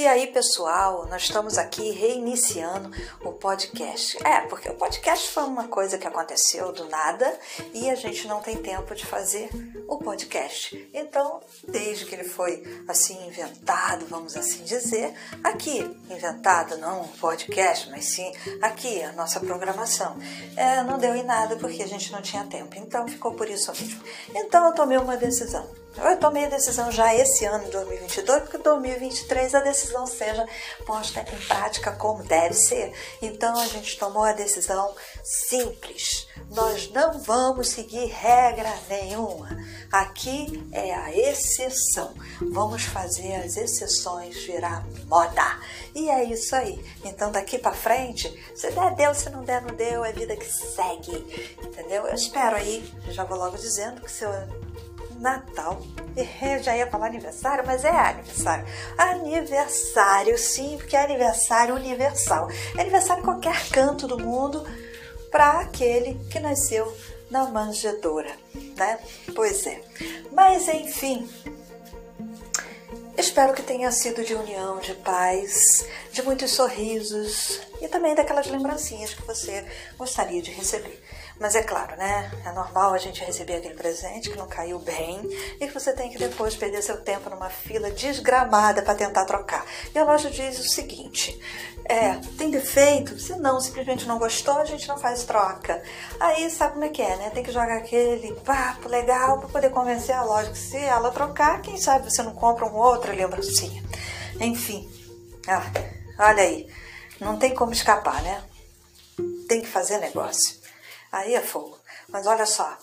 [0.00, 2.90] E aí, pessoal, nós estamos aqui reiniciando
[3.22, 4.16] o podcast.
[4.26, 7.38] É, porque o podcast foi uma coisa que aconteceu do nada
[7.74, 9.50] e a gente não tem tempo de fazer
[9.86, 10.88] o podcast.
[10.94, 15.12] Então, desde que ele foi assim inventado, vamos assim dizer,
[15.44, 18.32] aqui, inventado não um podcast, mas sim
[18.62, 20.16] aqui a nossa programação,
[20.56, 22.74] é, não deu em nada porque a gente não tinha tempo.
[22.74, 24.02] Então, ficou por isso mesmo.
[24.34, 25.68] Então, eu tomei uma decisão.
[25.96, 30.46] Eu tomei a decisão já esse ano, 2022, porque 2023 a decisão seja
[30.86, 32.92] posta em prática como deve ser.
[33.20, 36.28] Então a gente tomou a decisão simples.
[36.50, 39.48] Nós não vamos seguir regra nenhuma.
[39.90, 42.14] Aqui é a exceção.
[42.52, 45.58] Vamos fazer as exceções virar moda.
[45.94, 46.82] E é isso aí.
[47.04, 50.46] Então daqui para frente, se der, deu, se não der, não deu, é vida que
[50.46, 51.56] segue.
[51.62, 52.06] Entendeu?
[52.06, 54.30] Eu espero aí, já vou logo dizendo que seu
[55.20, 55.80] Natal.
[56.16, 58.66] Eu já ia falar aniversário, mas é aniversário.
[58.96, 62.48] Aniversário, sim, porque é aniversário universal.
[62.76, 64.66] É aniversário em qualquer canto do mundo
[65.30, 66.92] para aquele que nasceu
[67.30, 68.34] na manjedoura,
[68.76, 68.98] né?
[69.34, 69.80] Pois é.
[70.32, 71.28] Mas enfim,
[73.16, 79.12] Espero que tenha sido de união, de paz, de muitos sorrisos e também daquelas lembrancinhas
[79.12, 79.62] que você
[79.98, 81.02] gostaria de receber.
[81.40, 82.30] Mas é claro, né?
[82.44, 85.22] É normal a gente receber aquele presente que não caiu bem
[85.58, 89.64] e que você tem que depois perder seu tempo numa fila desgramada para tentar trocar.
[89.94, 91.40] E a loja diz o seguinte:
[91.86, 93.18] é, tem defeito?
[93.18, 95.82] Se não, simplesmente não gostou, a gente não faz troca.
[96.20, 97.30] Aí sabe como é que é, né?
[97.30, 101.62] Tem que jogar aquele papo legal para poder convencer a loja que se ela trocar,
[101.62, 103.82] quem sabe você não compra uma outra lembrancinha.
[104.38, 104.86] Enfim,
[105.48, 105.62] ah,
[106.18, 106.68] olha aí,
[107.18, 108.42] não tem como escapar, né?
[109.48, 110.59] Tem que fazer negócio.
[111.12, 111.78] Aí é fogo.
[112.08, 112.76] Mas olha só,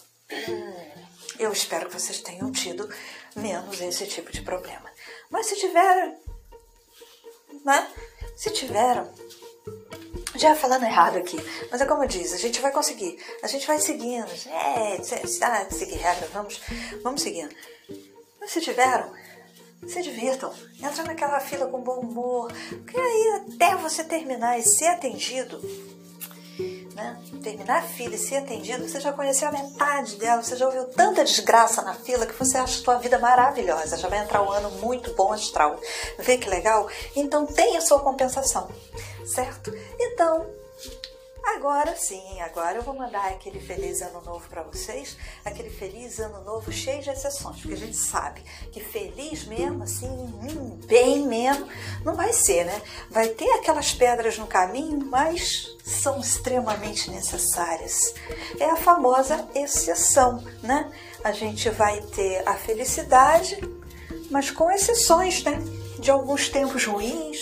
[1.40, 2.90] eu espero que vocês tenham tido
[3.36, 4.90] menos esse tipo de problema.
[5.30, 6.18] Mas se tiveram,
[7.64, 7.88] né?
[8.36, 9.12] Se tiveram,
[10.36, 11.38] já falando errado aqui,
[11.72, 14.98] mas é como diz, a gente vai conseguir, a gente vai seguindo, é,
[15.42, 16.62] ah, seguir regra, vamos,
[17.02, 17.54] vamos seguindo.
[18.40, 19.12] Mas se tiveram,
[19.88, 24.88] se divirtam, entra naquela fila com bom humor, porque aí até você terminar e ser
[24.88, 25.60] atendido,
[26.98, 27.16] né?
[27.44, 30.86] terminar a fila e ser atendido, você já conheceu a metade dela, você já ouviu
[30.86, 33.98] tanta desgraça na fila que você acha a sua vida maravilhosa.
[33.98, 35.80] Já vai entrar um ano muito bom astral.
[36.18, 36.90] Vê que legal?
[37.16, 38.68] Então tem a sua compensação,
[39.26, 39.72] certo?
[40.00, 40.48] Então,
[41.56, 46.44] Agora sim, agora eu vou mandar aquele feliz ano novo para vocês, aquele feliz ano
[46.44, 51.66] novo cheio de exceções, porque a gente sabe que feliz mesmo, assim, hum, bem mesmo,
[52.04, 52.82] não vai ser, né?
[53.10, 58.14] Vai ter aquelas pedras no caminho, mas são extremamente necessárias.
[58.60, 60.92] É a famosa exceção, né?
[61.24, 63.58] A gente vai ter a felicidade,
[64.30, 65.58] mas com exceções, né?
[65.98, 67.40] De alguns tempos ruins,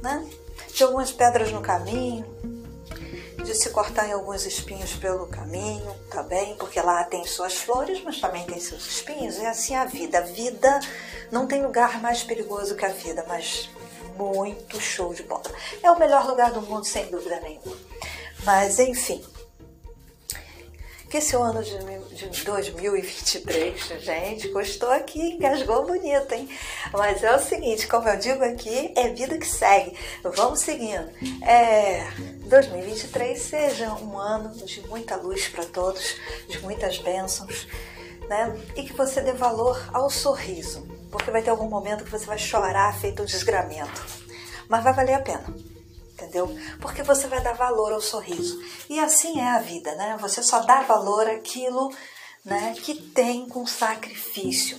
[0.00, 0.24] né?
[0.72, 2.24] De algumas pedras no caminho,
[3.42, 6.54] de se cortar em alguns espinhos pelo caminho, tá bem?
[6.56, 9.38] Porque lá tem suas flores, mas também tem seus espinhos.
[9.38, 10.18] É assim a vida.
[10.18, 10.80] A vida
[11.30, 13.70] não tem lugar mais perigoso que a vida, mas
[14.16, 15.42] muito show de bola.
[15.82, 17.76] É o melhor lugar do mundo, sem dúvida nenhuma.
[18.44, 19.22] Mas, enfim,
[21.10, 26.48] que esse ano de, 2023, gente, gostou aqui, engasgou bonito, hein?
[26.92, 29.96] Mas é o seguinte, como eu digo aqui, é vida que segue.
[30.22, 31.10] Vamos seguindo.
[31.42, 32.06] É,
[32.50, 36.16] 2023 seja um ano de muita luz para todos,
[36.48, 37.68] de muitas bênçãos,
[38.28, 38.60] né?
[38.76, 42.38] E que você dê valor ao sorriso, porque vai ter algum momento que você vai
[42.38, 44.04] chorar feito um desgramento,
[44.68, 45.54] mas vai valer a pena
[46.12, 46.54] entendeu?
[46.82, 48.62] Porque você vai dar valor ao sorriso.
[48.90, 50.18] E assim é a vida, né?
[50.20, 51.90] Você só dá valor àquilo
[52.44, 54.78] né, que tem com sacrifício.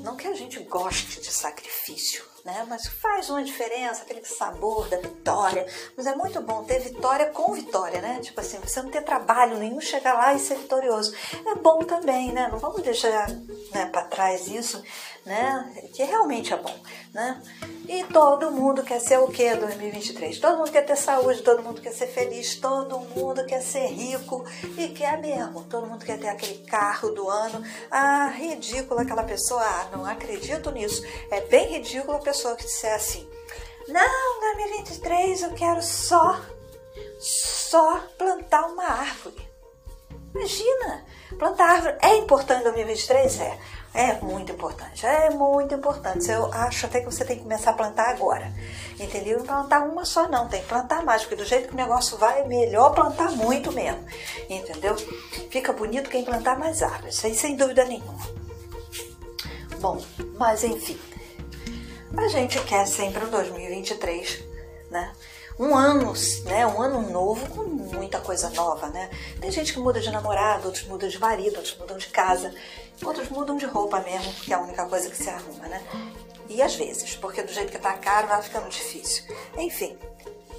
[0.00, 2.66] Não que a gente goste de sacrifício, né?
[2.68, 5.66] Mas faz uma diferença, aquele sabor da vitória.
[5.96, 8.18] Mas é muito bom ter vitória com vitória, né?
[8.20, 11.14] Tipo assim, você não ter trabalho nenhum, chegar lá e ser vitorioso.
[11.46, 12.48] É bom também, né?
[12.50, 13.30] Não vamos deixar
[13.72, 14.82] né, para trás isso,
[15.24, 15.72] né?
[15.92, 16.76] Que realmente é bom,
[17.12, 17.42] né?
[17.88, 20.38] E todo mundo quer ser o que 2023?
[20.38, 24.44] Todo mundo quer ter saúde, todo mundo quer ser feliz, todo mundo quer ser rico
[24.76, 25.64] e quer mesmo.
[25.64, 27.62] Todo mundo quer ter aquele carro do ano.
[27.90, 29.62] Ah, ridículo aquela pessoa.
[29.62, 31.02] Ah, não acredito nisso.
[31.30, 33.28] É bem ridículo a pessoa pessoa que disser assim:
[33.88, 36.40] Não, 2023 eu quero só,
[37.18, 39.48] só plantar uma árvore.
[40.34, 41.06] Imagina,
[41.38, 43.40] plantar árvore é importante em 2023?
[43.40, 43.58] É.
[43.94, 46.28] É muito importante, é muito importante.
[46.28, 48.52] Eu acho até que você tem que começar a plantar agora.
[48.98, 49.38] Entendeu?
[49.38, 52.18] Não plantar uma só não, tem que plantar mais, porque do jeito que o negócio
[52.18, 54.04] vai, é melhor plantar muito mesmo.
[54.50, 54.96] Entendeu?
[55.48, 58.18] Fica bonito quem plantar mais árvores, sem dúvida nenhuma.
[59.80, 60.02] Bom,
[60.38, 60.98] mas enfim,
[62.16, 64.42] a gente quer sempre um 2023,
[64.90, 65.12] né?
[65.58, 66.12] Um ano,
[66.44, 66.66] né?
[66.66, 69.08] Um ano novo com muita coisa nova, né?
[69.40, 72.52] Tem gente que muda de namorado, outros mudam de marido, outros mudam de casa,
[73.04, 75.82] outros mudam de roupa mesmo, porque é a única coisa que se arruma, né?
[76.48, 79.24] E às vezes, porque do jeito que tá caro vai ficando difícil.
[79.56, 79.96] Enfim,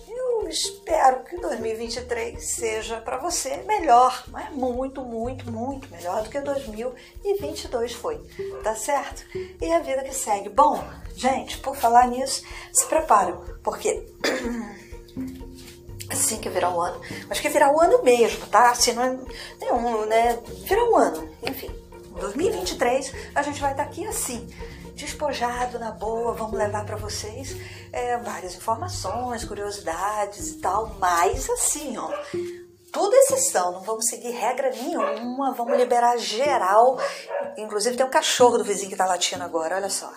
[0.08, 6.40] eu espero que 2023 seja para você melhor, mas muito, muito, muito melhor do que
[6.40, 8.18] 2022 foi,
[8.64, 9.26] tá certo?
[9.62, 10.50] E a vida que segue.
[10.50, 10.84] Bom,
[11.16, 14.08] gente, por falar nisso, se preparam, porque
[16.16, 18.72] assim que virar o ano, mas que virar o ano mesmo, tá?
[18.72, 19.18] Assim, não é
[19.60, 20.40] nenhum, né?
[20.66, 21.70] Virar o ano, enfim.
[22.20, 24.48] 2023 a gente vai estar aqui assim
[24.96, 27.56] despojado na boa, vamos levar para vocês
[27.92, 32.10] é, várias informações, curiosidades e tal, mas assim, ó,
[32.92, 36.98] tudo exceção, não vamos seguir regra nenhuma, vamos liberar geral.
[37.58, 40.10] Inclusive tem um cachorro do vizinho que tá latindo agora, olha só.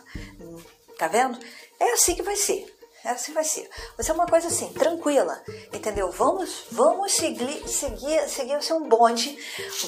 [0.96, 1.36] Tá vendo?
[1.80, 2.72] É assim que vai ser.
[3.08, 3.66] É assim vai ser.
[3.96, 6.10] Vai ser uma coisa assim, tranquila, entendeu?
[6.10, 9.34] Vamos, vamos seguir, seguir, seguir o seu bonde,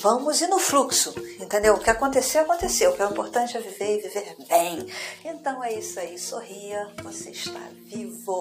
[0.01, 1.75] vamos ir no fluxo, entendeu?
[1.75, 2.91] O que aconteceu, aconteceu.
[2.91, 4.91] O que é importante é viver e viver bem.
[5.23, 8.41] Então é isso aí, sorria, você está vivo.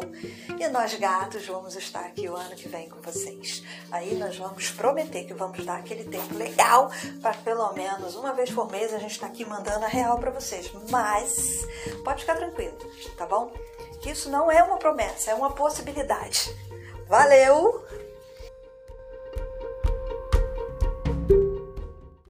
[0.57, 3.61] E nós gatos vamos estar aqui o ano que vem com vocês.
[3.91, 6.89] Aí nós vamos prometer que vamos dar aquele tempo legal
[7.21, 10.31] para pelo menos uma vez por mês a gente está aqui mandando a real para
[10.31, 10.71] vocês.
[10.89, 11.67] Mas
[12.05, 12.77] pode ficar tranquilo,
[13.17, 13.51] tá bom?
[13.99, 16.55] que isso não é uma promessa, é uma possibilidade.
[17.07, 17.83] Valeu!